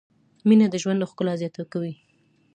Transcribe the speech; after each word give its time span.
مینه 0.47 0.67
د 0.69 0.75
ژوند 0.81 1.07
ښکلا 1.09 1.33
زیاته 1.41 1.63
کوي. 1.71 1.93